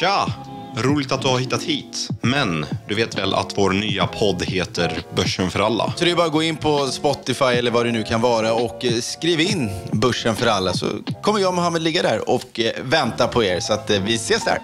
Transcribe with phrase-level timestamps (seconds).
[0.00, 0.32] Tja!
[0.76, 2.08] Roligt att du har hittat hit.
[2.20, 5.92] Men du vet väl att vår nya podd heter Börsen för alla?
[5.96, 8.54] Så det är bara att gå in på Spotify eller vad det nu kan vara
[8.54, 10.86] och eh, skriv in Börsen för alla så
[11.22, 13.60] kommer jag och Mohammed ligga där och eh, vänta på er.
[13.60, 14.58] Så att eh, vi ses där.